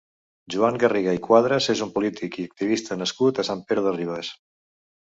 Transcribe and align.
Joan 0.53 0.79
Garriga 0.83 1.13
i 1.17 1.21
Quadres 1.27 1.69
és 1.75 1.85
un 1.87 1.93
polític 1.99 2.41
i 2.41 2.49
activista 2.51 2.99
nascut 3.05 3.45
a 3.45 3.51
Sant 3.53 3.65
Pere 3.71 3.87
de 3.91 3.97
Ribes. 4.01 4.35